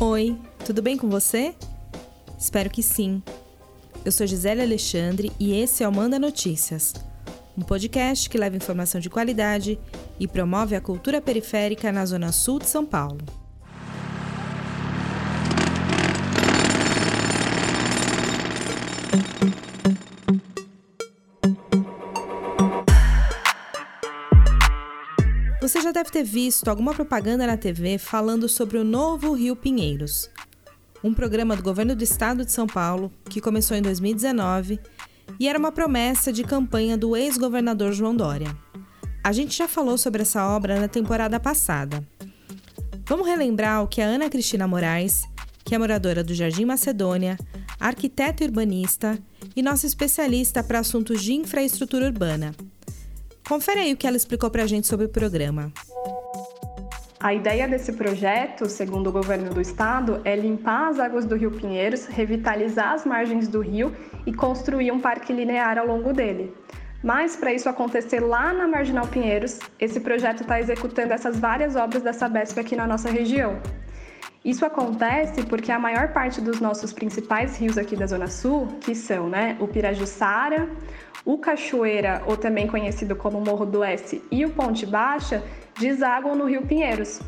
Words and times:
Oi, 0.00 0.38
tudo 0.64 0.80
bem 0.80 0.96
com 0.96 1.08
você? 1.08 1.52
Espero 2.38 2.70
que 2.70 2.84
sim. 2.84 3.20
Eu 4.04 4.12
sou 4.12 4.28
Gisele 4.28 4.62
Alexandre 4.62 5.32
e 5.40 5.52
esse 5.60 5.82
é 5.82 5.88
o 5.88 5.92
Manda 5.92 6.20
Notícias, 6.20 6.94
um 7.56 7.62
podcast 7.62 8.30
que 8.30 8.38
leva 8.38 8.54
informação 8.54 9.00
de 9.00 9.10
qualidade 9.10 9.76
e 10.20 10.28
promove 10.28 10.76
a 10.76 10.80
cultura 10.80 11.20
periférica 11.20 11.90
na 11.90 12.06
Zona 12.06 12.30
Sul 12.30 12.60
de 12.60 12.68
São 12.68 12.86
Paulo. 12.86 13.18
Deve 26.08 26.12
ter 26.12 26.24
visto 26.24 26.68
alguma 26.68 26.94
propaganda 26.94 27.46
na 27.46 27.56
TV 27.56 27.98
falando 27.98 28.48
sobre 28.48 28.78
o 28.78 28.84
novo 28.84 29.32
Rio 29.32 29.54
Pinheiros, 29.54 30.30
um 31.04 31.12
programa 31.12 31.54
do 31.54 31.62
governo 31.62 31.94
do 31.94 32.02
estado 32.02 32.46
de 32.46 32.52
São 32.52 32.66
Paulo 32.66 33.12
que 33.28 33.42
começou 33.42 33.76
em 33.76 33.82
2019 33.82 34.80
e 35.38 35.46
era 35.46 35.58
uma 35.58 35.70
promessa 35.70 36.32
de 36.32 36.42
campanha 36.44 36.96
do 36.96 37.14
ex-governador 37.14 37.92
João 37.92 38.16
Dória. 38.16 38.56
A 39.22 39.32
gente 39.32 39.56
já 39.56 39.68
falou 39.68 39.98
sobre 39.98 40.22
essa 40.22 40.46
obra 40.46 40.80
na 40.80 40.88
temporada 40.88 41.38
passada. 41.38 42.02
Vamos 43.06 43.26
relembrar 43.26 43.82
o 43.82 43.88
que 43.88 44.00
a 44.00 44.06
Ana 44.06 44.30
Cristina 44.30 44.66
Moraes, 44.66 45.24
que 45.62 45.74
é 45.74 45.78
moradora 45.78 46.24
do 46.24 46.32
Jardim 46.32 46.64
Macedônia, 46.64 47.36
arquiteta 47.78 48.44
urbanista 48.44 49.18
e 49.54 49.62
nossa 49.62 49.86
especialista 49.86 50.62
para 50.64 50.78
assuntos 50.78 51.22
de 51.22 51.34
infraestrutura 51.34 52.06
urbana, 52.06 52.54
Confere 53.48 53.80
aí 53.80 53.94
o 53.94 53.96
que 53.96 54.06
ela 54.06 54.18
explicou 54.18 54.50
para 54.50 54.64
a 54.64 54.66
gente 54.66 54.86
sobre 54.86 55.06
o 55.06 55.08
programa. 55.08 55.72
A 57.20 57.34
ideia 57.34 57.66
desse 57.66 57.94
projeto, 57.94 58.68
segundo 58.68 59.08
o 59.08 59.12
governo 59.12 59.52
do 59.52 59.60
estado, 59.60 60.20
é 60.24 60.36
limpar 60.36 60.86
as 60.88 61.00
águas 61.00 61.24
do 61.24 61.34
Rio 61.34 61.50
Pinheiros, 61.50 62.06
revitalizar 62.06 62.92
as 62.92 63.04
margens 63.04 63.48
do 63.48 63.60
rio 63.60 63.92
e 64.24 64.32
construir 64.32 64.92
um 64.92 65.00
parque 65.00 65.32
linear 65.32 65.78
ao 65.78 65.86
longo 65.86 66.12
dele. 66.12 66.54
Mas, 67.02 67.34
para 67.34 67.52
isso 67.52 67.68
acontecer 67.68 68.20
lá 68.20 68.52
na 68.52 68.68
Marginal 68.68 69.08
Pinheiros, 69.08 69.58
esse 69.80 69.98
projeto 69.98 70.42
está 70.42 70.60
executando 70.60 71.12
essas 71.12 71.40
várias 71.40 71.74
obras 71.74 72.04
da 72.04 72.12
Sabesp 72.12 72.56
aqui 72.60 72.76
na 72.76 72.86
nossa 72.86 73.10
região. 73.10 73.58
Isso 74.44 74.64
acontece 74.64 75.42
porque 75.42 75.72
a 75.72 75.78
maior 75.78 76.12
parte 76.12 76.40
dos 76.40 76.60
nossos 76.60 76.92
principais 76.92 77.56
rios 77.58 77.76
aqui 77.76 77.96
da 77.96 78.06
Zona 78.06 78.28
Sul, 78.28 78.68
que 78.80 78.94
são 78.94 79.28
né, 79.28 79.56
o 79.58 79.66
Pirajussara, 79.66 80.68
o 81.24 81.36
Cachoeira, 81.36 82.22
ou 82.26 82.36
também 82.36 82.68
conhecido 82.68 83.16
como 83.16 83.40
Morro 83.40 83.66
do 83.66 83.80
Oeste, 83.80 84.22
e 84.30 84.44
o 84.44 84.50
Ponte 84.50 84.86
Baixa 84.86 85.42
desaguam 85.78 86.34
no 86.34 86.46
Rio 86.46 86.66
Pinheiros. 86.66 87.20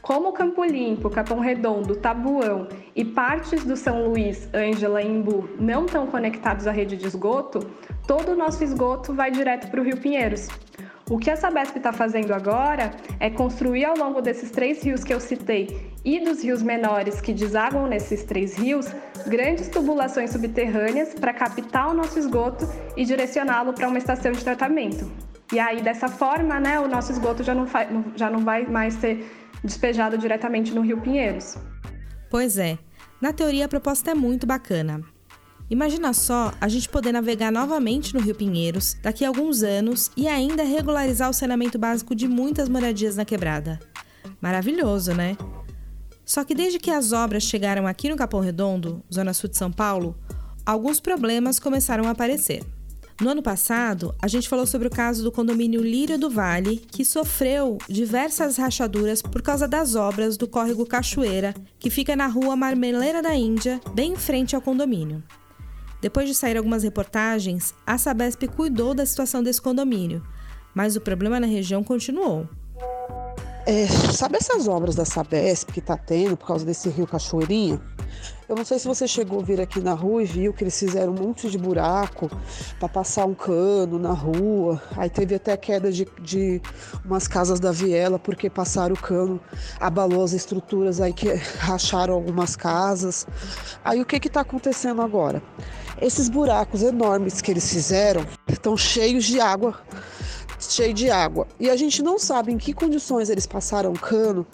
Como 0.00 0.32
Campo 0.32 0.64
Limpo, 0.64 1.08
Capão 1.08 1.38
Redondo, 1.38 1.94
Tabuão 1.94 2.66
e 2.94 3.04
partes 3.04 3.64
do 3.64 3.76
São 3.76 4.08
Luís, 4.08 4.48
Ângela 4.52 5.00
e 5.00 5.06
Imbu 5.06 5.48
não 5.60 5.86
estão 5.86 6.08
conectados 6.08 6.66
à 6.66 6.72
rede 6.72 6.96
de 6.96 7.06
esgoto, 7.06 7.60
todo 8.06 8.32
o 8.32 8.36
nosso 8.36 8.64
esgoto 8.64 9.14
vai 9.14 9.30
direto 9.30 9.70
para 9.70 9.80
o 9.80 9.84
Rio 9.84 9.96
Pinheiros. 9.96 10.48
O 11.08 11.18
que 11.18 11.30
a 11.30 11.36
Sabesp 11.36 11.76
está 11.76 11.92
fazendo 11.92 12.32
agora 12.32 12.90
é 13.20 13.30
construir 13.30 13.84
ao 13.84 13.96
longo 13.96 14.20
desses 14.20 14.50
três 14.50 14.82
rios 14.82 15.04
que 15.04 15.14
eu 15.14 15.20
citei 15.20 15.92
e 16.04 16.18
dos 16.18 16.42
rios 16.42 16.62
menores 16.62 17.20
que 17.20 17.32
desaguam 17.32 17.86
nesses 17.86 18.24
três 18.24 18.56
rios 18.56 18.86
grandes 19.26 19.68
tubulações 19.68 20.30
subterrâneas 20.30 21.14
para 21.14 21.32
captar 21.32 21.90
o 21.90 21.94
nosso 21.94 22.18
esgoto 22.18 22.68
e 22.96 23.04
direcioná-lo 23.04 23.72
para 23.72 23.88
uma 23.88 23.98
estação 23.98 24.32
de 24.32 24.42
tratamento. 24.42 25.31
E 25.50 25.58
aí, 25.58 25.82
dessa 25.82 26.08
forma, 26.08 26.60
né, 26.60 26.78
o 26.78 26.88
nosso 26.88 27.12
esgoto 27.12 27.42
já 27.42 27.54
não, 27.54 27.66
já 28.16 28.30
não 28.30 28.40
vai 28.40 28.66
mais 28.66 28.94
ser 28.94 29.30
despejado 29.62 30.18
diretamente 30.18 30.74
no 30.74 30.82
Rio 30.82 31.00
Pinheiros. 31.00 31.56
Pois 32.30 32.58
é. 32.58 32.78
Na 33.20 33.32
teoria, 33.32 33.66
a 33.66 33.68
proposta 33.68 34.10
é 34.10 34.14
muito 34.14 34.46
bacana. 34.46 35.02
Imagina 35.70 36.12
só 36.12 36.52
a 36.60 36.68
gente 36.68 36.88
poder 36.88 37.12
navegar 37.12 37.50
novamente 37.50 38.12
no 38.14 38.20
Rio 38.20 38.34
Pinheiros 38.34 38.94
daqui 39.02 39.24
a 39.24 39.28
alguns 39.28 39.62
anos 39.62 40.10
e 40.16 40.28
ainda 40.28 40.62
regularizar 40.62 41.30
o 41.30 41.32
saneamento 41.32 41.78
básico 41.78 42.14
de 42.14 42.28
muitas 42.28 42.68
moradias 42.68 43.16
na 43.16 43.24
quebrada. 43.24 43.80
Maravilhoso, 44.40 45.14
né? 45.14 45.36
Só 46.24 46.44
que 46.44 46.54
desde 46.54 46.78
que 46.78 46.90
as 46.90 47.12
obras 47.12 47.42
chegaram 47.42 47.86
aqui 47.86 48.08
no 48.08 48.16
Capão 48.16 48.40
Redondo, 48.40 49.02
zona 49.12 49.32
sul 49.32 49.48
de 49.48 49.56
São 49.56 49.72
Paulo, 49.72 50.18
alguns 50.64 51.00
problemas 51.00 51.58
começaram 51.58 52.04
a 52.04 52.10
aparecer. 52.10 52.62
No 53.22 53.30
ano 53.30 53.40
passado, 53.40 54.16
a 54.20 54.26
gente 54.26 54.48
falou 54.48 54.66
sobre 54.66 54.88
o 54.88 54.90
caso 54.90 55.22
do 55.22 55.30
condomínio 55.30 55.80
Lírio 55.80 56.18
do 56.18 56.28
Vale, 56.28 56.78
que 56.78 57.04
sofreu 57.04 57.78
diversas 57.88 58.56
rachaduras 58.56 59.22
por 59.22 59.40
causa 59.40 59.68
das 59.68 59.94
obras 59.94 60.36
do 60.36 60.48
córrego 60.48 60.84
Cachoeira, 60.84 61.54
que 61.78 61.88
fica 61.88 62.16
na 62.16 62.26
rua 62.26 62.56
Marmeleira 62.56 63.22
da 63.22 63.32
Índia, 63.32 63.80
bem 63.94 64.14
em 64.14 64.16
frente 64.16 64.56
ao 64.56 64.60
condomínio. 64.60 65.22
Depois 66.00 66.26
de 66.26 66.34
sair 66.34 66.56
algumas 66.56 66.82
reportagens, 66.82 67.72
a 67.86 67.96
Sabesp 67.96 68.42
cuidou 68.48 68.92
da 68.92 69.06
situação 69.06 69.40
desse 69.40 69.62
condomínio, 69.62 70.20
mas 70.74 70.96
o 70.96 71.00
problema 71.00 71.38
na 71.38 71.46
região 71.46 71.84
continuou. 71.84 72.48
É, 73.64 73.86
sabe 73.86 74.36
essas 74.38 74.66
obras 74.66 74.96
da 74.96 75.04
Sabesp 75.04 75.70
que 75.70 75.80
tá 75.80 75.96
tendo 75.96 76.36
por 76.36 76.48
causa 76.48 76.64
desse 76.64 76.88
rio 76.88 77.06
Cachoeirinha? 77.06 77.80
Eu 78.48 78.56
não 78.56 78.64
sei 78.64 78.76
se 78.78 78.88
você 78.88 79.06
chegou 79.06 79.38
a 79.38 79.42
vir 79.42 79.60
aqui 79.60 79.80
na 79.80 79.94
rua 79.94 80.22
e 80.22 80.26
viu 80.26 80.52
que 80.52 80.64
eles 80.64 80.76
fizeram 80.76 81.12
um 81.12 81.16
monte 81.16 81.48
de 81.48 81.56
buraco 81.56 82.28
para 82.80 82.88
passar 82.88 83.24
um 83.24 83.34
cano 83.34 84.00
na 84.00 84.12
rua. 84.12 84.82
Aí 84.96 85.08
teve 85.08 85.36
até 85.36 85.56
queda 85.56 85.92
de, 85.92 86.08
de 86.20 86.60
umas 87.04 87.28
casas 87.28 87.60
da 87.60 87.70
viela 87.70 88.18
porque 88.18 88.50
passaram 88.50 88.94
o 88.94 88.98
cano, 88.98 89.40
abalou 89.78 90.24
as 90.24 90.32
estruturas 90.32 91.00
aí 91.00 91.12
que 91.12 91.32
racharam 91.32 92.14
algumas 92.14 92.56
casas. 92.56 93.28
Aí 93.84 94.00
o 94.02 94.04
que 94.04 94.18
que 94.18 94.28
tá 94.28 94.40
acontecendo 94.40 95.00
agora? 95.00 95.40
Esses 96.00 96.28
buracos 96.28 96.82
enormes 96.82 97.40
que 97.40 97.52
eles 97.52 97.72
fizeram 97.72 98.26
estão 98.48 98.76
cheios 98.76 99.24
de 99.24 99.40
água 99.40 99.80
cheio 100.70 100.94
de 100.94 101.10
água. 101.10 101.46
E 101.58 101.70
a 101.70 101.76
gente 101.76 102.02
não 102.02 102.18
sabe 102.18 102.52
em 102.52 102.58
que 102.58 102.72
condições 102.72 103.30
eles 103.30 103.46
passaram 103.46 103.92
cano, 103.92 104.46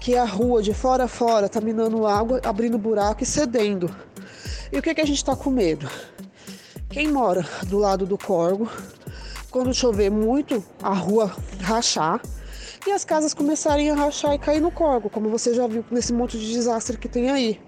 que 0.00 0.16
a 0.16 0.24
rua 0.24 0.62
de 0.62 0.74
fora 0.74 1.04
a 1.04 1.08
fora 1.08 1.46
está 1.46 1.60
minando 1.60 2.06
água, 2.06 2.40
abrindo 2.44 2.76
buraco 2.76 3.22
e 3.22 3.26
cedendo. 3.26 3.94
E 4.72 4.78
o 4.78 4.82
que, 4.82 4.94
que 4.94 5.00
a 5.00 5.06
gente 5.06 5.18
está 5.18 5.36
com 5.36 5.50
medo? 5.50 5.88
Quem 6.90 7.08
mora 7.08 7.46
do 7.66 7.78
lado 7.78 8.06
do 8.06 8.18
corgo, 8.18 8.68
quando 9.50 9.72
chover 9.72 10.10
muito, 10.10 10.64
a 10.82 10.92
rua 10.92 11.34
rachar 11.60 12.20
e 12.86 12.92
as 12.92 13.04
casas 13.04 13.32
começarem 13.32 13.90
a 13.90 13.94
rachar 13.94 14.34
e 14.34 14.38
cair 14.38 14.60
no 14.60 14.70
corgo, 14.70 15.08
como 15.08 15.28
você 15.28 15.54
já 15.54 15.66
viu 15.66 15.84
nesse 15.90 16.12
monte 16.12 16.38
de 16.38 16.52
desastre 16.52 16.98
que 16.98 17.08
tem 17.08 17.30
aí. 17.30 17.60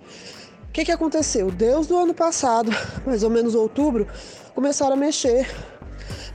O 0.68 0.72
que, 0.72 0.84
que 0.84 0.92
aconteceu? 0.92 1.50
Deus 1.50 1.86
do 1.86 1.96
ano 1.96 2.12
passado, 2.12 2.70
mais 3.06 3.22
ou 3.22 3.30
menos 3.30 3.54
outubro, 3.54 4.06
começaram 4.54 4.92
a 4.92 4.96
mexer 4.96 5.48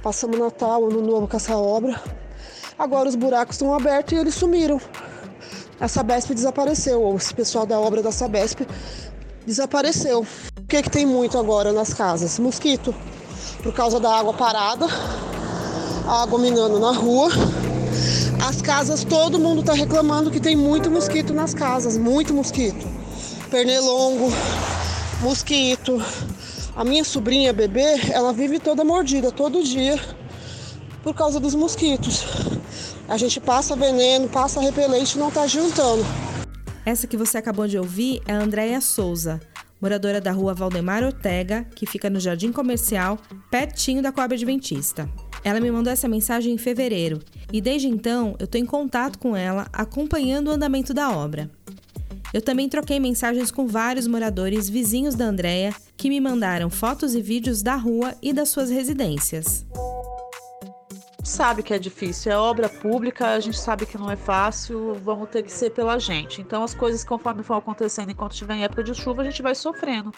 Passamos 0.02 0.40
Natal, 0.40 0.84
Ano 0.86 1.00
Novo 1.00 1.28
com 1.28 1.38
essa 1.38 1.56
obra. 1.56 2.02
Agora 2.78 3.08
os 3.08 3.16
buracos 3.16 3.56
estão 3.56 3.72
abertos 3.72 4.14
e 4.14 4.16
eles 4.16 4.34
sumiram. 4.34 4.82
A 5.80 5.88
Sabesp 5.88 6.34
desapareceu, 6.34 7.04
ou 7.04 7.16
esse 7.18 7.32
pessoal 7.34 7.68
da 7.68 7.80
obra 7.80 8.02
da 8.02 8.12
Sabesp 8.12 8.62
desapareceu. 9.46 10.26
O 10.58 10.64
que, 10.68 10.78
é 10.78 10.82
que 10.82 10.90
tem 10.90 11.06
muito 11.06 11.38
agora 11.38 11.72
nas 11.72 11.94
casas? 11.94 12.40
Mosquito. 12.40 12.96
Por 13.62 13.74
causa 13.74 14.00
da 14.00 14.12
água 14.12 14.34
parada, 14.34 14.88
a 16.08 16.24
água 16.24 16.40
minando 16.40 16.80
na 16.80 16.92
rua. 16.92 17.30
As 18.48 18.60
casas, 18.60 19.04
todo 19.04 19.38
mundo 19.38 19.62
está 19.62 19.74
reclamando 19.74 20.32
que 20.32 20.40
tem 20.40 20.56
muito 20.56 20.90
mosquito 20.90 21.32
nas 21.32 21.54
casas, 21.54 21.96
muito 21.96 22.34
mosquito. 22.34 22.88
Pernilongo, 23.52 24.32
mosquito, 25.22 26.02
a 26.76 26.84
minha 26.84 27.04
sobrinha 27.04 27.52
bebê, 27.52 28.00
ela 28.12 28.32
vive 28.32 28.60
toda 28.60 28.84
mordida 28.84 29.32
todo 29.32 29.64
dia 29.64 30.00
por 31.04 31.14
causa 31.14 31.40
dos 31.40 31.56
mosquitos. 31.56 32.24
A 33.08 33.18
gente 33.18 33.40
passa 33.40 33.76
veneno, 33.76 34.30
passa 34.30 34.62
repelente 34.62 35.18
não 35.18 35.28
está 35.28 35.46
juntando. 35.48 36.06
Essa 36.86 37.08
que 37.08 37.18
você 37.18 37.38
acabou 37.38 37.68
de 37.68 37.78
ouvir 37.78 38.22
é 38.26 38.34
a 38.34 38.40
Andréia 38.40 38.80
Souza, 38.80 39.40
moradora 39.82 40.22
da 40.22 40.32
rua 40.32 40.54
Valdemar 40.54 41.04
Ortega, 41.04 41.66
que 41.76 41.86
fica 41.86 42.10
no 42.10 42.20
Jardim 42.20 42.52
Comercial, 42.52 43.20
pertinho 43.50 44.02
da 44.02 44.12
Coab 44.12 44.34
Adventista. 44.34 45.10
Ela 45.44 45.60
me 45.60 45.72
mandou 45.72 45.92
essa 45.92 46.08
mensagem 46.08 46.54
em 46.54 46.58
fevereiro 46.58 47.20
e 47.52 47.60
desde 47.60 47.88
então 47.88 48.36
eu 48.40 48.46
estou 48.46 48.62
em 48.62 48.66
contato 48.66 49.18
com 49.20 49.36
ela, 49.36 49.68
acompanhando 49.74 50.48
o 50.48 50.52
andamento 50.52 50.94
da 50.94 51.12
obra. 51.12 51.50
Eu 52.34 52.42
também 52.42 52.70
troquei 52.70 53.00
mensagens 53.00 53.52
com 53.52 53.68
vários 53.68 54.08
moradores 54.08 54.70
vizinhos 54.70 55.16
da 55.16 55.26
Andréia 55.26 55.76
que 56.02 56.10
me 56.10 56.20
mandaram 56.20 56.68
fotos 56.68 57.14
e 57.14 57.22
vídeos 57.22 57.62
da 57.62 57.76
rua 57.76 58.16
e 58.24 58.34
das 58.34 58.50
suas 58.50 58.72
residências. 58.72 59.64
Sabe 61.24 61.64
que 61.64 61.74
é 61.74 61.80
difícil, 61.80 62.32
é 62.32 62.38
obra 62.38 62.68
pública, 62.68 63.28
a 63.28 63.40
gente 63.40 63.60
sabe 63.60 63.86
que 63.86 63.98
não 63.98 64.10
é 64.10 64.16
fácil, 64.16 64.96
vamos 65.04 65.30
ter 65.30 65.44
que 65.44 65.52
ser 65.52 65.70
pela 65.72 66.00
gente. 66.00 66.42
Então 66.42 66.64
as 66.64 66.74
coisas 66.74 67.04
conforme 67.04 67.42
vão 67.42 67.58
acontecendo, 67.58 68.12
enquanto 68.12 68.34
tiver 68.34 68.56
em 68.56 68.64
época 68.64 68.84
de 68.84 68.94
chuva, 68.94 69.22
a 69.22 69.26
gente 69.26 69.42
vai 69.42 69.56
sofrendo. 69.56 70.14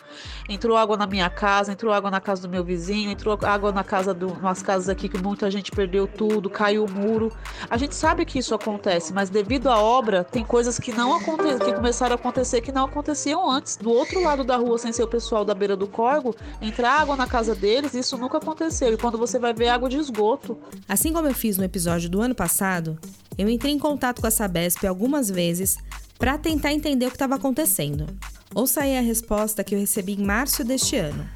Entrou 0.48 0.78
água 0.78 0.98
na 0.98 1.06
minha 1.06 1.30
casa, 1.30 1.72
entrou 1.72 1.94
água 1.94 2.10
na 2.10 2.22
casa 2.22 2.44
do 2.44 2.50
meu 2.50 2.64
vizinho, 2.64 3.12
entrou 3.12 3.38
água 3.44 3.72
na 3.72 3.84
casa 3.84 4.14
do 4.14 4.28
umas 4.34 4.62
casas 4.62 4.90
aqui 4.90 5.08
que 5.08 5.18
muita 5.18 5.50
gente 5.52 5.72
perdeu 5.72 6.08
tudo, 6.08 6.50
caiu 6.50 6.86
o 6.86 6.92
muro. 6.92 7.32
A 7.70 7.78
gente 7.78 7.96
sabe 7.96 8.26
que 8.26 8.40
isso 8.40 8.56
acontece, 8.56 9.14
mas 9.14 9.30
devido 9.30 9.70
à 9.70 9.80
obra, 9.80 10.24
tem 10.24 10.44
coisas 10.44 10.80
que 10.80 10.92
não 10.92 11.16
acontecem, 11.16 11.60
que 11.60 11.74
começaram 11.74 12.14
a 12.14 12.16
acontecer 12.16 12.62
que 12.62 12.72
não 12.72 12.86
aconteciam 12.86 13.50
antes. 13.50 13.76
Do 13.76 13.92
outro 13.92 14.22
lado 14.22 14.44
da 14.44 14.58
rua, 14.58 14.78
sem 14.78 14.92
ser 14.92 15.04
o 15.04 15.08
pessoal 15.08 15.44
da 15.46 15.54
beira 15.54 15.76
do 15.76 15.88
córrego, 15.88 16.36
entrar 16.62 17.02
água 17.02 17.16
na 17.16 17.28
casa 17.28 17.54
deles, 17.54 17.94
isso 17.94 18.18
nunca 18.18 18.38
aconteceu. 18.38 18.94
E 18.94 18.98
quando 18.98 19.18
você 19.18 19.38
vai 19.38 19.54
ver 19.54 19.70
água 19.70 19.90
de 19.90 19.98
esgoto. 19.98 20.58
Assim 21.04 21.12
como 21.12 21.28
eu 21.28 21.34
fiz 21.34 21.58
no 21.58 21.66
episódio 21.66 22.10
do 22.10 22.22
ano 22.22 22.34
passado, 22.34 22.98
eu 23.38 23.50
entrei 23.50 23.74
em 23.74 23.78
contato 23.78 24.22
com 24.22 24.28
a 24.28 24.32
Sabesp 24.32 24.88
algumas 24.88 25.30
vezes 25.30 25.78
para 26.18 26.38
tentar 26.38 26.72
entender 26.72 27.08
o 27.08 27.10
que 27.10 27.16
estava 27.18 27.36
acontecendo. 27.36 28.08
Ouça 28.56 28.84
aí 28.84 28.98
a 28.98 29.02
resposta 29.02 29.66
que 29.66 29.76
eu 29.76 29.80
recebi 29.80 30.14
em 30.14 30.26
março 30.26 30.64
deste 30.64 30.96
ano. 30.96 31.30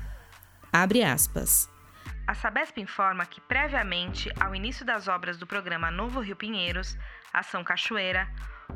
Abre 0.71 1.03
aspas. 1.03 1.69
A 2.25 2.33
Sabesp 2.33 2.79
informa 2.79 3.25
que, 3.25 3.41
previamente 3.41 4.31
ao 4.39 4.55
início 4.55 4.85
das 4.85 5.09
obras 5.09 5.35
do 5.35 5.45
programa 5.45 5.91
Novo 5.91 6.21
Rio 6.21 6.37
Pinheiros, 6.37 6.95
Ação 7.33 7.63
Cachoeira, 7.63 8.27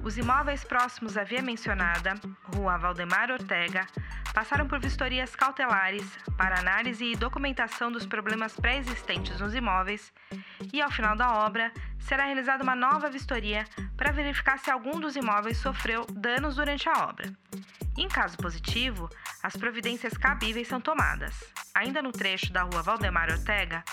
os 0.03 0.17
imóveis 0.17 0.63
próximos 0.63 1.17
à 1.17 1.23
via 1.23 1.41
mencionada, 1.41 2.15
Rua 2.55 2.77
Valdemar 2.77 3.29
Ortega, 3.29 3.85
passaram 4.33 4.67
por 4.67 4.79
vistorias 4.79 5.35
cautelares 5.35 6.05
para 6.37 6.59
análise 6.59 7.05
e 7.05 7.15
documentação 7.15 7.91
dos 7.91 8.05
problemas 8.05 8.55
pré-existentes 8.55 9.39
nos 9.39 9.53
imóveis 9.53 10.11
e, 10.73 10.81
ao 10.81 10.89
final 10.89 11.15
da 11.15 11.45
obra, 11.45 11.71
será 11.99 12.25
realizada 12.25 12.63
uma 12.63 12.75
nova 12.75 13.09
vistoria 13.09 13.65
para 13.95 14.11
verificar 14.11 14.57
se 14.57 14.71
algum 14.71 14.99
dos 14.99 15.15
imóveis 15.15 15.57
sofreu 15.57 16.05
danos 16.09 16.55
durante 16.55 16.89
a 16.89 17.05
obra. 17.05 17.31
Em 17.97 18.07
caso 18.07 18.37
positivo, 18.37 19.09
as 19.43 19.55
providências 19.55 20.13
cabíveis 20.13 20.67
são 20.67 20.79
tomadas. 20.79 21.43
Ainda 21.75 22.01
no 22.01 22.11
trecho 22.11 22.51
da 22.51 22.63
rua 22.63 22.81
Valdemar 22.81 23.29
Ortega, 23.29 23.83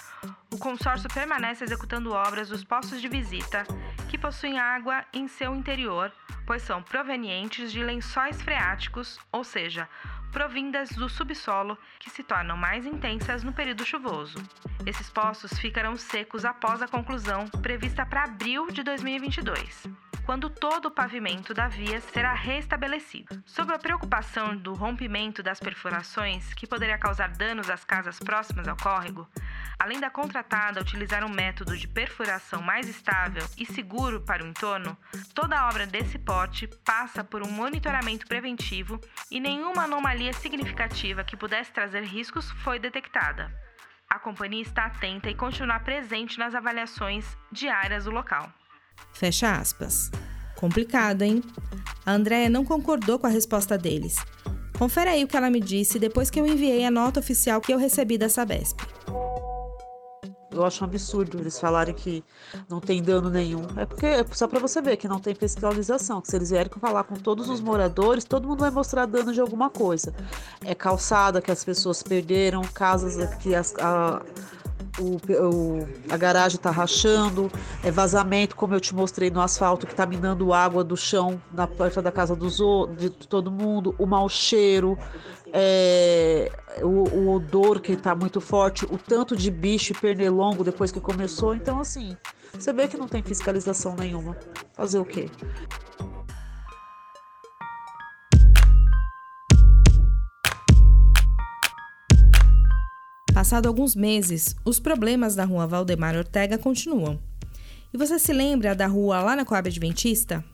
o 0.53 0.59
consórcio 0.59 1.09
permanece 1.13 1.65
executando 1.65 2.13
obras 2.13 2.49
dos 2.49 2.65
postos 2.65 3.01
de 3.01 3.09
visita 3.09 3.67
que 4.09 4.17
possuem 4.17 4.48
água 4.57 5.05
em 5.13 5.27
seu 5.27 5.53
interior, 5.55 6.13
pois 6.47 6.63
são 6.63 6.81
provenientes 6.81 7.73
de 7.73 7.83
lençóis 7.83 8.41
freáticos, 8.41 9.19
ou 9.33 9.43
seja, 9.43 9.89
provindas 10.31 10.91
do 10.91 11.09
subsolo 11.09 11.77
que 11.99 12.09
se 12.09 12.23
tornam 12.23 12.57
mais 12.57 12.87
intensas 12.87 13.43
no 13.43 13.53
período 13.53 13.85
chuvoso. 13.85 14.39
Esses 14.87 15.11
poços 15.11 15.59
ficarão 15.59 15.97
secos 15.97 16.45
após 16.45 16.81
a 16.81 16.89
conclusão 16.89 17.49
prevista 17.61 18.07
para 18.07 18.25
abril 18.25 18.69
de 18.71 18.83
2022 18.85 20.08
quando 20.29 20.51
todo 20.51 20.89
o 20.89 20.91
pavimento 20.91 21.55
da 21.55 21.69
via 21.69 22.03
será 22.03 22.35
restabelecido. 22.35 23.43
Sobre 23.47 23.75
a 23.75 23.79
preocupação 23.79 24.55
do 24.55 24.75
rompimento 24.75 25.43
das 25.43 25.59
perfurações, 25.59 26.53
que 26.53 26.67
poderia 26.67 26.99
causar 26.99 27.31
danos 27.31 27.71
às 27.71 27.83
casas 27.83 28.19
próximas 28.19 28.69
ao 28.69 28.77
córrego, 28.77 29.27
além 29.79 29.99
da 29.99 30.11
contratada 30.11 30.83
utilizar 30.83 31.25
um 31.25 31.31
método 31.31 31.75
de 31.75 31.89
perfuração 31.89 32.61
mais 32.61 32.87
estável 32.91 33.43
e 33.57 33.65
seguro 33.65 34.21
para 34.21 34.45
o 34.45 34.47
entorno, 34.47 34.95
toda 35.33 35.67
obra 35.67 35.87
desse 35.87 36.19
porte 36.19 36.69
passa 36.85 37.25
por 37.25 37.43
um 37.43 37.51
monitoramento 37.51 38.27
preventivo 38.27 39.01
e 39.31 39.41
nenhuma 39.41 39.85
anomalia 39.85 40.35
significativa 40.35 41.25
que 41.25 41.39
pudesse 41.39 41.73
trazer 41.73 42.03
riscos 42.03 42.51
foi 42.63 42.79
detectada. 42.79 43.51
A 44.11 44.19
companhia 44.19 44.61
está 44.61 44.85
atenta 44.85 45.31
e 45.31 45.35
continuará 45.35 45.81
presente 45.81 46.39
nas 46.39 46.55
avaliações 46.55 47.35
diárias 47.51 48.05
do 48.05 48.11
local. 48.11 48.53
Fecha 49.13 49.57
aspas. 49.57 50.11
Complicado, 50.57 51.23
hein? 51.23 51.43
A 52.05 52.13
Andrea 52.13 52.49
não 52.49 52.65
concordou 52.65 53.19
com 53.19 53.27
a 53.27 53.31
resposta 53.31 53.79
deles. 53.79 54.17
Confere 54.79 55.11
aí 55.11 55.25
o 55.25 55.29
que 55.29 55.37
ela 55.37 55.51
me 55.51 55.61
disse 55.61 55.99
depois 55.99 56.31
que 56.31 56.41
eu 56.41 56.47
enviei 56.47 56.85
a 56.85 56.91
nota 56.91 57.21
oficial 57.21 57.61
que 57.61 57.73
eu 57.73 57.79
recebi 57.79 58.17
da 58.17 58.29
Sabesp. 58.29 58.79
Eu 60.51 60.65
acho 60.65 60.83
um 60.83 60.87
absurdo 60.87 61.39
eles 61.39 61.61
falarem 61.61 61.95
que 61.95 62.25
não 62.69 62.81
tem 62.81 63.03
dano 63.03 63.31
nenhum. 63.31 63.65
É 63.77 63.87
porque 63.87 64.07
é 64.07 64.25
só 64.33 64.49
para 64.49 64.59
você 64.59 64.81
ver 64.81 64.97
que 64.97 65.07
não 65.07 65.21
tem 65.21 65.35
fiscalização. 65.35 66.21
Que 66.21 66.29
se 66.29 66.37
eles 66.37 66.51
vierem 66.51 66.71
falar 66.81 67.05
com 67.05 67.15
todos 67.15 67.49
os 67.49 67.61
moradores, 67.61 68.25
todo 68.25 68.49
mundo 68.49 68.61
vai 68.61 68.71
mostrar 68.71 69.07
dano 69.07 69.33
de 69.33 69.41
alguma 69.41 69.71
coisa. 69.71 70.13
É 70.65 70.75
calçada 70.75 71.41
que 71.41 71.51
as 71.51 71.65
pessoas 71.65 72.03
perderam, 72.03 72.63
casas 72.63 73.35
que 73.37 73.55
as, 73.55 73.75
a, 73.77 74.23
o, 74.99 75.17
o, 75.17 75.89
a 76.11 76.17
garagem 76.17 76.57
está 76.57 76.71
rachando, 76.71 77.51
é 77.83 77.91
vazamento, 77.91 78.57
como 78.57 78.75
eu 78.75 78.81
te 78.81 78.95
mostrei 78.95 79.31
no 79.31 79.41
asfalto, 79.41 79.87
que 79.87 79.93
está 79.93 80.07
minando 80.07 80.53
água 80.53 80.83
do 80.85 80.97
chão 80.97 81.41
na 81.53 81.67
porta 81.67 82.03
da 82.03 82.13
casa 82.13 82.35
dos, 82.35 82.59
de 82.97 83.11
todo 83.11 83.51
mundo, 83.51 83.95
o 83.99 84.07
mau 84.07 84.29
cheiro, 84.29 84.99
é, 85.53 86.51
o, 86.83 87.09
o, 87.09 87.35
odor 87.35 87.81
que 87.81 87.93
está 87.93 88.15
muito 88.15 88.41
forte, 88.41 88.85
o 88.85 88.99
tanto 88.99 89.37
de 89.37 89.51
bicho 89.51 89.93
e 89.93 89.97
pernilongo 89.97 90.65
depois 90.65 90.93
que 90.93 91.01
começou. 91.01 91.55
Então, 91.55 91.81
assim, 91.81 92.17
você 92.53 92.73
vê 92.73 92.89
que 92.89 92.97
não 92.97 93.09
tem 93.09 93.23
fiscalização 93.23 93.95
nenhuma. 93.97 94.37
Fazer 94.75 94.99
o 94.99 95.05
quê? 95.05 95.31
Passado 103.39 103.69
alguns 103.69 103.95
meses, 103.95 104.57
os 104.65 104.81
problemas 104.81 105.37
da 105.37 105.45
rua 105.45 105.65
Valdemar 105.65 106.17
Ortega 106.17 106.59
continuam. 106.59 107.21
E 107.95 107.97
você 107.97 108.19
se 108.19 108.33
lembra 108.33 108.75
da 108.75 108.89
rua 108.89 109.21
lá 109.21 109.37
na 109.37 109.45
Coab 109.45 109.69
Adventista? 109.69 110.45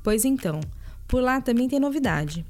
Pois 0.00 0.24
então, 0.24 0.60
por 1.08 1.20
lá 1.20 1.40
também 1.40 1.68
tem 1.68 1.80
novidade. 1.80 2.46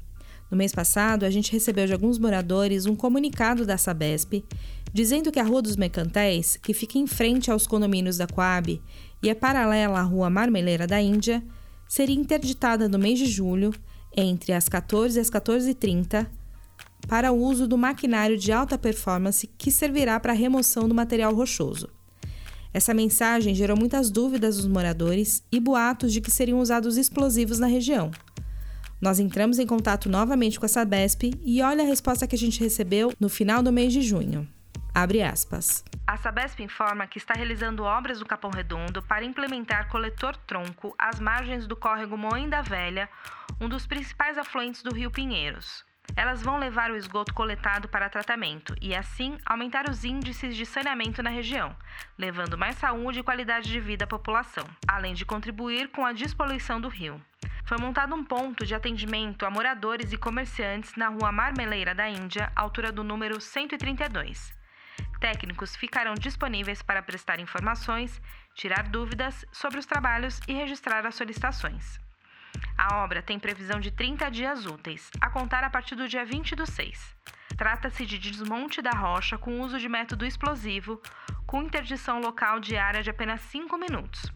No 0.51 0.55
mês 0.55 0.71
passado, 0.71 1.25
a 1.25 1.31
gente 1.31 1.51
recebeu 1.51 1.87
de 1.87 1.93
alguns 1.93 2.19
moradores 2.19 2.85
um 2.85 2.95
comunicado 2.95 3.65
da 3.65 3.75
Sabesp 3.75 4.45
dizendo 4.93 5.31
que 5.31 5.39
a 5.39 5.43
Rua 5.43 5.63
dos 5.63 5.75
Mecantéis, 5.75 6.55
que 6.55 6.71
fica 6.71 6.99
em 6.99 7.07
frente 7.07 7.49
aos 7.49 7.65
condomínios 7.65 8.17
da 8.17 8.27
Coab 8.27 8.79
e 9.23 9.29
é 9.31 9.33
paralela 9.33 9.97
à 9.97 10.03
Rua 10.03 10.29
Marmeleira 10.29 10.85
da 10.85 11.01
Índia, 11.01 11.43
seria 11.87 12.15
interditada 12.15 12.87
no 12.87 12.99
mês 12.99 13.17
de 13.17 13.25
julho, 13.25 13.73
entre 14.15 14.53
as 14.53 14.69
14 14.69 15.17
e 15.17 15.21
as 15.21 15.29
14h30, 15.31 16.27
para 17.09 17.31
o 17.31 17.41
uso 17.41 17.67
do 17.67 17.75
maquinário 17.75 18.37
de 18.37 18.51
alta 18.51 18.77
performance 18.77 19.47
que 19.57 19.71
servirá 19.71 20.19
para 20.19 20.31
a 20.31 20.35
remoção 20.35 20.87
do 20.87 20.93
material 20.93 21.33
rochoso. 21.33 21.89
Essa 22.71 22.93
mensagem 22.93 23.55
gerou 23.55 23.75
muitas 23.75 24.11
dúvidas 24.11 24.57
dos 24.57 24.67
moradores 24.67 25.43
e 25.51 25.59
boatos 25.59 26.13
de 26.13 26.21
que 26.21 26.29
seriam 26.29 26.59
usados 26.59 26.97
explosivos 26.97 27.57
na 27.57 27.65
região. 27.65 28.11
Nós 29.01 29.19
entramos 29.19 29.57
em 29.57 29.65
contato 29.65 30.07
novamente 30.07 30.59
com 30.59 30.67
a 30.67 30.69
Sabesp 30.69 31.33
e 31.41 31.63
olha 31.63 31.83
a 31.83 31.87
resposta 31.87 32.27
que 32.27 32.35
a 32.35 32.39
gente 32.39 32.59
recebeu 32.59 33.11
no 33.19 33.27
final 33.27 33.63
do 33.63 33.71
mês 33.71 33.91
de 33.91 34.03
junho. 34.03 34.47
Abre 34.93 35.23
aspas. 35.23 35.83
A 36.05 36.15
Sabesp 36.15 36.61
informa 36.61 37.07
que 37.07 37.17
está 37.17 37.33
realizando 37.33 37.83
obras 37.83 38.19
no 38.19 38.25
Capão 38.25 38.51
Redondo 38.51 39.01
para 39.01 39.25
implementar 39.25 39.89
coletor-tronco 39.89 40.93
às 40.95 41.19
margens 41.19 41.65
do 41.65 41.75
córrego 41.75 42.17
Moenda 42.17 42.61
Velha, 42.61 43.09
um 43.59 43.67
dos 43.67 43.87
principais 43.87 44.37
afluentes 44.37 44.83
do 44.83 44.93
rio 44.93 45.09
Pinheiros. 45.09 45.88
Elas 46.15 46.41
vão 46.41 46.57
levar 46.57 46.91
o 46.91 46.95
esgoto 46.95 47.33
coletado 47.33 47.87
para 47.87 48.09
tratamento 48.09 48.75
e, 48.81 48.95
assim, 48.95 49.37
aumentar 49.45 49.89
os 49.89 50.03
índices 50.03 50.55
de 50.55 50.65
saneamento 50.65 51.23
na 51.23 51.29
região, 51.29 51.75
levando 52.17 52.57
mais 52.57 52.75
saúde 52.77 53.19
e 53.19 53.23
qualidade 53.23 53.69
de 53.69 53.79
vida 53.79 54.05
à 54.05 54.07
população, 54.07 54.65
além 54.87 55.13
de 55.13 55.25
contribuir 55.25 55.89
com 55.89 56.05
a 56.05 56.13
despoluição 56.13 56.79
do 56.79 56.87
rio. 56.87 57.21
Foi 57.65 57.77
montado 57.77 58.15
um 58.15 58.23
ponto 58.23 58.65
de 58.65 58.73
atendimento 58.73 59.45
a 59.45 59.49
moradores 59.49 60.11
e 60.11 60.17
comerciantes 60.17 60.95
na 60.95 61.09
rua 61.09 61.31
Marmeleira 61.31 61.93
da 61.93 62.09
Índia, 62.09 62.51
altura 62.55 62.91
do 62.91 63.03
número 63.03 63.39
132. 63.39 64.57
Técnicos 65.19 65.75
ficarão 65.75 66.15
disponíveis 66.15 66.81
para 66.81 67.03
prestar 67.03 67.39
informações, 67.39 68.21
tirar 68.55 68.87
dúvidas 68.87 69.45
sobre 69.51 69.77
os 69.77 69.85
trabalhos 69.85 70.39
e 70.47 70.53
registrar 70.53 71.05
as 71.05 71.15
solicitações. 71.15 71.99
A 72.79 73.03
obra 73.03 73.21
tem 73.21 73.37
previsão 73.37 73.77
de 73.77 73.91
30 73.91 74.31
dias 74.31 74.65
úteis, 74.65 75.11
a 75.19 75.29
contar 75.29 75.65
a 75.65 75.69
partir 75.69 75.95
do 75.95 76.07
dia 76.07 76.23
20 76.23 76.55
do 76.55 76.65
6. 76.65 77.13
Trata-se 77.57 78.05
de 78.05 78.17
desmonte 78.17 78.81
da 78.81 78.91
rocha 78.91 79.37
com 79.37 79.59
uso 79.59 79.77
de 79.77 79.89
método 79.89 80.25
explosivo, 80.25 81.01
com 81.45 81.61
interdição 81.61 82.21
local 82.21 82.57
diária 82.57 83.03
de 83.03 83.09
apenas 83.09 83.41
5 83.41 83.77
minutos. 83.77 84.31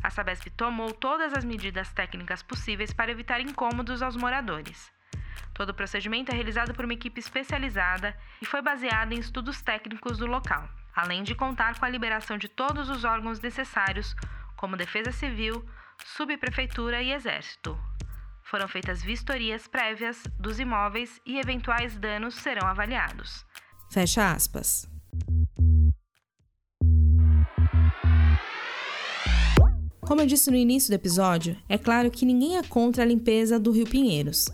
A 0.00 0.10
Sabesp 0.10 0.48
tomou 0.50 0.92
todas 0.92 1.32
as 1.34 1.44
medidas 1.44 1.92
técnicas 1.92 2.40
possíveis 2.40 2.92
para 2.92 3.10
evitar 3.10 3.40
incômodos 3.40 4.00
aos 4.00 4.14
moradores. 4.14 4.92
Todo 5.52 5.70
o 5.70 5.74
procedimento 5.74 6.30
é 6.30 6.36
realizado 6.36 6.72
por 6.72 6.84
uma 6.84 6.94
equipe 6.94 7.18
especializada 7.18 8.16
e 8.40 8.46
foi 8.46 8.62
baseado 8.62 9.12
em 9.12 9.18
estudos 9.18 9.60
técnicos 9.60 10.18
do 10.18 10.26
local, 10.26 10.68
além 10.94 11.24
de 11.24 11.34
contar 11.34 11.76
com 11.80 11.84
a 11.84 11.88
liberação 11.90 12.38
de 12.38 12.48
todos 12.48 12.88
os 12.88 13.02
órgãos 13.02 13.40
necessários, 13.40 14.14
como 14.54 14.76
Defesa 14.76 15.10
Civil, 15.10 15.68
subprefeitura 16.04 17.02
e 17.02 17.12
exército. 17.12 17.78
Foram 18.44 18.68
feitas 18.68 19.02
vistorias 19.02 19.66
prévias 19.66 20.22
dos 20.38 20.60
imóveis 20.60 21.20
e 21.26 21.38
eventuais 21.38 21.96
danos 21.96 22.34
serão 22.36 22.66
avaliados. 22.68 23.44
Fecha 23.90 24.30
aspas. 24.30 24.88
Como 30.00 30.20
eu 30.20 30.26
disse 30.26 30.50
no 30.50 30.56
início 30.56 30.90
do 30.90 30.94
episódio, 30.94 31.56
é 31.68 31.76
claro 31.76 32.10
que 32.12 32.24
ninguém 32.24 32.56
é 32.56 32.62
contra 32.62 33.02
a 33.02 33.06
limpeza 33.06 33.58
do 33.58 33.72
Rio 33.72 33.86
Pinheiros. 33.86 34.46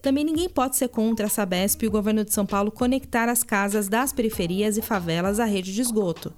Também 0.00 0.24
ninguém 0.24 0.48
pode 0.48 0.76
ser 0.76 0.88
contra 0.88 1.26
a 1.26 1.28
Sabesp 1.28 1.82
e 1.82 1.88
o 1.88 1.90
governo 1.90 2.24
de 2.24 2.32
São 2.32 2.46
Paulo 2.46 2.70
conectar 2.70 3.28
as 3.28 3.42
casas 3.42 3.88
das 3.88 4.12
periferias 4.12 4.76
e 4.76 4.82
favelas 4.82 5.40
à 5.40 5.44
rede 5.44 5.74
de 5.74 5.80
esgoto. 5.80 6.32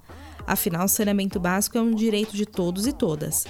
Afinal, 0.46 0.86
o 0.86 0.88
saneamento 0.88 1.38
básico 1.38 1.76
é 1.76 1.80
um 1.80 1.94
direito 1.94 2.34
de 2.34 2.46
todos 2.46 2.86
e 2.86 2.92
todas. 2.92 3.44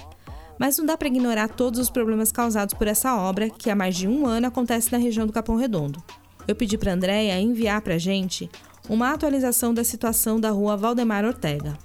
Mas 0.59 0.77
não 0.77 0.85
dá 0.85 0.97
para 0.97 1.07
ignorar 1.07 1.49
todos 1.49 1.79
os 1.79 1.89
problemas 1.89 2.31
causados 2.31 2.73
por 2.73 2.87
essa 2.87 3.15
obra, 3.17 3.49
que 3.49 3.69
há 3.69 3.75
mais 3.75 3.95
de 3.95 4.07
um 4.07 4.25
ano 4.25 4.47
acontece 4.47 4.91
na 4.91 4.97
região 4.97 5.27
do 5.27 5.33
Capão 5.33 5.55
Redondo. 5.55 6.01
Eu 6.47 6.55
pedi 6.55 6.77
para 6.77 6.93
Andréia 6.93 7.39
enviar 7.39 7.81
para 7.81 7.95
a 7.95 7.99
gente 7.99 8.49
uma 8.89 9.11
atualização 9.11 9.73
da 9.73 9.83
situação 9.83 10.39
da 10.39 10.51
rua 10.51 10.77
Valdemar 10.77 11.25
Ortega. 11.25 11.77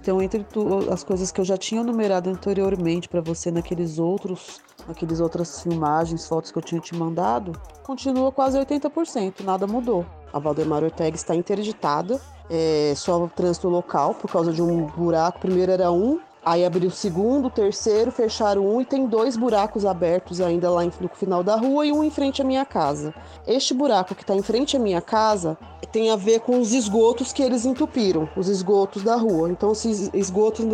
Então, 0.00 0.22
entre 0.22 0.46
as 0.90 1.04
coisas 1.04 1.30
que 1.30 1.40
eu 1.40 1.44
já 1.44 1.58
tinha 1.58 1.82
numerado 1.82 2.30
anteriormente 2.30 3.08
para 3.08 3.20
você 3.20 3.50
naqueles 3.50 3.98
outros, 3.98 4.60
naqueles 4.88 5.20
outras 5.20 5.62
filmagens, 5.62 6.26
fotos 6.26 6.50
que 6.50 6.58
eu 6.58 6.62
tinha 6.62 6.80
te 6.80 6.94
mandado, 6.94 7.52
continua 7.82 8.32
quase 8.32 8.58
80%, 8.58 9.40
nada 9.44 9.66
mudou. 9.66 10.06
A 10.32 10.38
Valdemar 10.38 10.82
Ortega 10.82 11.16
está 11.16 11.34
interditada, 11.34 12.20
é 12.48 12.94
só 12.96 13.22
o 13.22 13.28
trânsito 13.28 13.68
local 13.68 14.14
por 14.14 14.30
causa 14.30 14.52
de 14.52 14.62
um 14.62 14.86
buraco. 14.86 15.38
Primeiro 15.40 15.70
era 15.70 15.92
um, 15.92 16.18
Aí 16.44 16.64
abriu 16.64 16.88
o 16.88 16.92
segundo, 16.92 17.48
o 17.48 17.50
terceiro, 17.50 18.10
fecharam 18.10 18.66
um 18.66 18.80
e 18.80 18.84
tem 18.84 19.06
dois 19.06 19.36
buracos 19.36 19.84
abertos 19.84 20.40
ainda 20.40 20.70
lá 20.70 20.82
no 20.84 21.08
final 21.14 21.42
da 21.42 21.54
rua 21.56 21.84
e 21.84 21.92
um 21.92 22.02
em 22.02 22.10
frente 22.10 22.40
à 22.40 22.44
minha 22.44 22.64
casa. 22.64 23.14
Este 23.46 23.74
buraco 23.74 24.14
que 24.14 24.22
está 24.22 24.34
em 24.34 24.42
frente 24.42 24.76
à 24.76 24.80
minha 24.80 25.02
casa 25.02 25.58
tem 25.92 26.10
a 26.10 26.16
ver 26.16 26.40
com 26.40 26.60
os 26.60 26.72
esgotos 26.72 27.32
que 27.32 27.42
eles 27.42 27.66
entupiram, 27.66 28.28
os 28.36 28.48
esgotos 28.48 29.02
da 29.02 29.16
rua. 29.16 29.50
Então, 29.50 29.72
esses 29.72 30.08
esgotos 30.14 30.64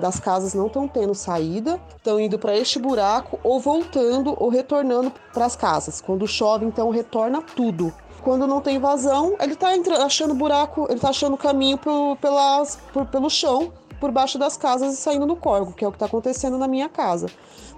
das 0.00 0.20
casas 0.20 0.54
não 0.54 0.66
estão 0.66 0.86
tendo 0.86 1.14
saída, 1.14 1.80
estão 1.96 2.20
indo 2.20 2.38
para 2.38 2.56
este 2.56 2.78
buraco 2.78 3.38
ou 3.42 3.58
voltando 3.58 4.34
ou 4.38 4.48
retornando 4.48 5.12
para 5.32 5.46
as 5.46 5.56
casas. 5.56 6.00
Quando 6.00 6.26
chove, 6.26 6.66
então 6.66 6.90
retorna 6.90 7.42
tudo. 7.56 7.92
Quando 8.22 8.46
não 8.46 8.60
tem 8.60 8.78
vazão, 8.78 9.34
ele 9.40 9.54
está 9.54 9.70
achando 10.04 10.34
buraco, 10.34 10.84
ele 10.88 10.96
está 10.96 11.08
achando 11.08 11.38
caminho 11.38 11.78
pro, 11.78 12.16
pelas, 12.20 12.78
por, 12.92 13.06
pelo 13.06 13.30
chão 13.30 13.72
por 14.00 14.10
baixo 14.10 14.38
das 14.38 14.56
casas 14.56 14.94
e 14.94 14.96
saindo 14.96 15.26
no 15.26 15.36
córrego, 15.36 15.72
que 15.72 15.84
é 15.84 15.88
o 15.88 15.92
que 15.92 15.96
está 15.96 16.06
acontecendo 16.06 16.56
na 16.56 16.66
minha 16.66 16.88
casa. 16.88 17.28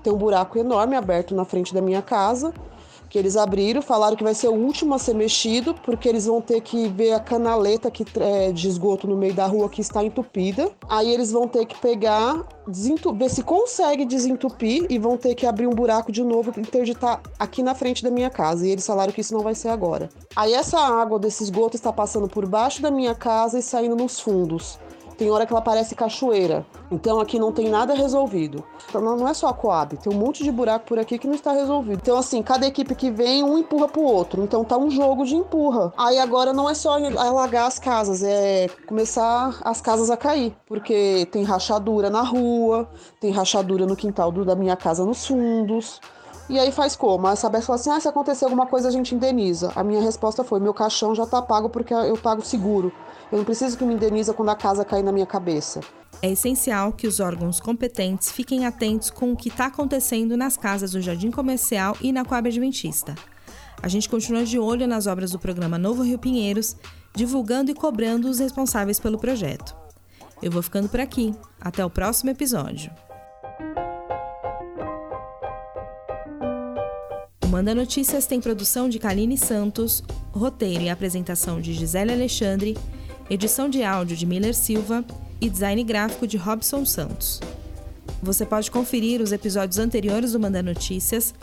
Tem 0.03 0.13
um 0.13 0.17
buraco 0.17 0.59
enorme 0.59 0.97
aberto 0.97 1.35
na 1.35 1.45
frente 1.45 1.75
da 1.75 1.83
minha 1.83 2.01
casa, 2.01 2.55
que 3.13 3.19
eles 3.19 3.37
abriram, 3.37 3.83
falaram 3.83 4.17
que 4.17 4.25
vai 4.25 4.33
ser 4.33 4.49
o 4.49 4.55
último 4.55 4.95
a 4.95 4.99
ser 4.99 5.15
mexido, 5.15 5.75
porque 5.75 6.09
eles 6.09 6.25
vão 6.25 6.41
ter 6.41 6.63
que 6.63 6.89
ver 6.89 7.13
a 7.13 7.21
canaleta 7.21 7.91
que, 7.91 8.07
é, 8.19 8.51
de 8.51 8.67
esgoto 8.67 9.07
no 9.07 9.15
meio 9.15 9.35
da 9.35 9.47
rua 9.47 9.69
que 9.69 9.83
está 9.83 10.03
entupida. 10.03 10.71
Aí 10.89 11.13
eles 11.13 11.31
vão 11.31 11.47
ter 11.47 11.67
que 11.67 11.79
pegar, 11.79 12.43
ver 12.67 13.29
se 13.29 13.43
consegue 13.43 14.07
desentupir 14.07 14.87
e 14.89 14.99
vão 14.99 15.19
ter 15.19 15.35
que 15.35 15.45
abrir 15.45 15.67
um 15.67 15.75
buraco 15.75 16.11
de 16.11 16.25
novo 16.25 16.53
para 16.53 16.63
interditar 16.63 17.21
aqui 17.39 17.63
na 17.63 17.75
frente 17.75 18.03
da 18.03 18.11
minha 18.11 18.31
casa. 18.31 18.67
E 18.67 18.71
eles 18.71 18.87
falaram 18.87 19.13
que 19.13 19.21
isso 19.21 19.35
não 19.35 19.43
vai 19.43 19.55
ser 19.55 19.69
agora. 19.69 20.09
Aí 20.35 20.55
essa 20.55 20.79
água 20.79 21.19
desse 21.19 21.43
esgoto 21.43 21.77
está 21.77 21.93
passando 21.93 22.29
por 22.29 22.47
baixo 22.47 22.81
da 22.81 22.91
minha 22.91 23.15
casa 23.15 23.59
e 23.59 23.63
saindo 23.63 23.95
nos 23.95 24.21
fundos 24.21 24.79
tem 25.17 25.31
hora 25.31 25.47
que 25.47 25.53
ela 25.53 25.63
parece 25.63 25.95
cachoeira. 25.95 26.67
Então 26.91 27.21
aqui 27.21 27.39
não 27.39 27.53
tem 27.53 27.69
nada 27.69 27.95
resolvido. 27.95 28.65
Então 28.89 29.01
não 29.01 29.29
é 29.29 29.35
só 29.35 29.49
a 29.49 29.55
Coab, 29.55 29.97
tem 29.97 30.13
um 30.13 30.17
monte 30.17 30.45
de 30.45 30.51
buraco 30.51 30.87
por 30.87 30.99
aqui 30.99 31.19
que 31.19 31.27
não 31.27 31.35
está 31.35 31.53
resolvido. 31.53 32.01
Então 32.03 32.17
assim, 32.17 32.43
cada 32.43 32.67
equipe 32.67 32.95
que 32.95 33.11
vem, 33.11 33.43
um 33.43 33.59
empurra 33.59 33.89
pro 33.89 34.03
outro. 34.03 34.43
Então 34.43 34.65
tá 34.65 34.77
um 34.77 34.91
jogo 34.91 35.25
de 35.25 35.35
empurra. 35.35 35.93
Aí 35.97 36.19
agora 36.19 36.53
não 36.53 36.69
é 36.69 36.75
só 36.75 36.97
alagar 37.17 37.67
as 37.67 37.79
casas, 37.79 38.23
é 38.23 38.69
começar 38.87 39.59
as 39.63 39.81
casas 39.81 40.11
a 40.11 40.17
cair, 40.17 40.55
porque 40.67 41.27
tem 41.31 41.43
rachadura 41.43 42.11
na 42.11 42.23
rua, 42.23 42.89
tem 43.21 43.31
rachadura 43.31 43.87
no 43.87 43.97
quintal 43.97 44.31
do, 44.31 44.45
da 44.45 44.55
minha 44.55 44.77
casa 44.77 45.05
nos 45.05 45.27
fundos. 45.27 46.01
E 46.53 46.59
aí 46.59 46.71
faz 46.71 46.95
como? 46.95 47.27
A 47.27 47.35
Sabesp 47.35 47.67
falou 47.67 47.81
assim: 47.81 47.89
ah, 47.89 47.99
se 47.99 48.07
acontecer 48.07 48.45
alguma 48.45 48.67
coisa 48.67 48.87
a 48.87 48.91
gente 48.91 49.15
indeniza. 49.15 49.73
A 49.75 49.83
minha 49.83 50.03
resposta 50.03 50.45
foi: 50.45 50.61
meu 50.61 50.75
caixão 50.75 51.15
já 51.15 51.25
tá 51.25 51.41
pago 51.41 51.71
porque 51.71 51.95
eu 51.95 52.15
pago 52.19 52.45
seguro. 52.45 52.93
Eu 53.33 53.39
não 53.39 53.45
preciso 53.47 53.79
que 53.79 53.85
me 53.87 53.95
indeniza 53.95 54.35
quando 54.35 54.51
a 54.51 54.55
casa 54.55 54.85
cair 54.85 55.03
na 55.03 55.11
minha 55.11 55.25
cabeça. 55.25 55.81
É 56.21 56.31
essencial 56.31 56.93
que 56.93 57.07
os 57.07 57.21
órgãos 57.21 57.59
competentes 57.59 58.31
fiquem 58.31 58.67
atentos 58.67 59.09
com 59.09 59.33
o 59.33 59.37
que 59.37 59.49
está 59.49 59.65
acontecendo 59.65 60.37
nas 60.37 60.59
casas 60.59 60.91
do 60.91 61.01
Jardim 61.01 61.31
Comercial 61.31 61.97
e 62.03 62.13
na 62.13 62.23
Coab 62.23 62.47
Adventista. 62.47 63.15
A 63.83 63.89
gente 63.89 64.07
continua 64.07 64.45
de 64.45 64.59
olho 64.59 64.87
nas 64.87 65.07
obras 65.07 65.31
do 65.31 65.39
programa 65.39 65.79
Novo 65.79 66.03
Rio 66.03 66.19
Pinheiros, 66.19 66.77
divulgando 67.15 67.71
e 67.71 67.75
cobrando 67.75 68.29
os 68.29 68.39
responsáveis 68.39 69.01
pelo 69.01 69.19
projeto. 69.19 69.75
Eu 70.43 70.51
vou 70.51 70.63
ficando 70.63 70.91
por 70.91 71.01
aqui. 71.01 71.35
Até 71.59 71.83
o 71.83 71.89
próximo 71.89 72.29
episódio. 72.29 72.93
O 77.53 77.55
Manda 77.55 77.75
Notícias 77.75 78.25
tem 78.25 78.41
produção 78.41 78.89
de 78.89 78.99
Kaline 78.99 79.37
Santos, 79.37 80.03
roteiro 80.33 80.85
e 80.85 80.89
apresentação 80.89 81.61
de 81.61 81.75
Gisele 81.75 82.11
Alexandre 82.11 82.79
edição 83.29 83.69
de 83.69 83.83
áudio 83.83 84.17
de 84.17 84.25
Miller 84.25 84.55
Silva 84.55 85.05
e 85.39 85.51
design 85.51 85.85
gráfico 85.85 86.27
de 86.27 86.39
Robson 86.39 86.87
Santos. 86.87 87.41
Você 88.23 88.47
pode 88.47 88.71
conferir 88.71 89.21
os 89.21 89.33
episódios 89.33 89.79
anteriores 89.79 90.33
do 90.33 90.41
Manda 90.41 90.63
Notícias 90.63 91.35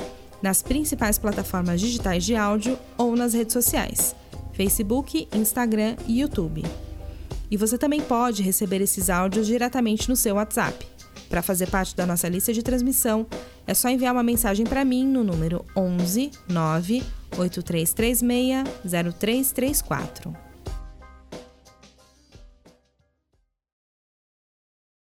nas 0.41 0.63
principais 0.63 1.19
plataformas 1.19 1.79
digitais 1.79 2.25
de 2.25 2.35
áudio 2.35 2.75
ou 2.97 3.15
nas 3.15 3.35
redes 3.35 3.53
sociais: 3.53 4.15
Facebook, 4.53 5.27
Instagram 5.31 5.95
e 6.07 6.21
YouTube. 6.21 6.65
E 7.51 7.55
você 7.55 7.77
também 7.77 8.01
pode 8.01 8.41
receber 8.41 8.81
esses 8.81 9.11
áudios 9.11 9.45
diretamente 9.45 10.09
no 10.09 10.15
seu 10.15 10.37
WhatsApp. 10.37 10.87
Para 11.29 11.43
fazer 11.43 11.69
parte 11.69 11.95
da 11.95 12.07
nossa 12.07 12.27
lista 12.27 12.51
de 12.51 12.63
transmissão, 12.63 13.27
é 13.69 13.73
só 13.75 13.87
enviar 13.87 14.11
uma 14.13 14.23
mensagem 14.23 14.65
para 14.65 14.83
mim 14.83 15.05
no 15.05 15.23
número 15.23 15.63
11 15.75 16.31
9 16.47 17.03
8336 17.37 18.63
0334. 18.83 20.48